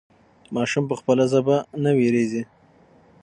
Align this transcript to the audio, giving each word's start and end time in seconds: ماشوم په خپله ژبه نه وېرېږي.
ماشوم 0.55 0.83
په 0.89 0.95
خپله 0.99 1.23
ژبه 1.31 1.57
نه 1.83 1.91
وېرېږي. 1.97 2.43